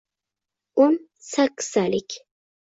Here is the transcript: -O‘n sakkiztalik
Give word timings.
-O‘n 0.85 0.97
sakkiztalik 1.27 2.17